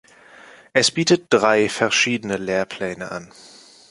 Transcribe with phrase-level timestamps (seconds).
[0.73, 3.31] Es bietet drei verschiedene Lehrpläne an.